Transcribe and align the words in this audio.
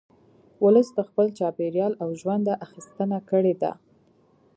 ولس 0.63 0.87
د 0.97 0.99
خپل 1.09 1.27
چاپېریال 1.37 1.93
او 2.03 2.09
ژونده 2.21 2.53
اخیستنه 2.65 3.17
کړې 3.29 3.53
ده 3.61 3.71